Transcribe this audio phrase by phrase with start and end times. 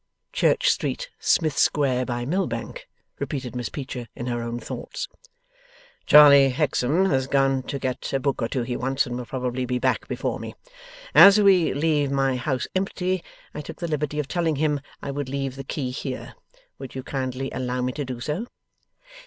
[0.33, 2.87] 'Church Street, Smith Square, by Mill Bank,'
[3.19, 5.07] repeated Miss Peecher, in her own thoughts.
[6.07, 9.63] 'Charley Hexam has gone to get a book or two he wants, and will probably
[9.63, 10.55] be back before me.
[11.13, 15.29] As we leave my house empty, I took the liberty of telling him I would
[15.29, 16.33] leave the key here.
[16.79, 18.47] Would you kindly allow me to do so?